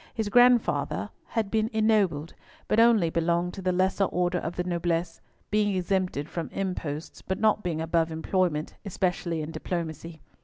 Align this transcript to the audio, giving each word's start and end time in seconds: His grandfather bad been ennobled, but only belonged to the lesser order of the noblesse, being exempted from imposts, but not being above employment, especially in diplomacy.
His 0.15 0.29
grandfather 0.29 1.11
bad 1.35 1.51
been 1.51 1.69
ennobled, 1.71 2.33
but 2.67 2.79
only 2.79 3.11
belonged 3.11 3.53
to 3.53 3.61
the 3.61 3.71
lesser 3.71 4.05
order 4.05 4.39
of 4.39 4.55
the 4.55 4.63
noblesse, 4.63 5.21
being 5.51 5.75
exempted 5.75 6.27
from 6.27 6.49
imposts, 6.49 7.21
but 7.21 7.39
not 7.39 7.61
being 7.61 7.79
above 7.81 8.11
employment, 8.11 8.73
especially 8.83 9.43
in 9.43 9.51
diplomacy. 9.51 10.19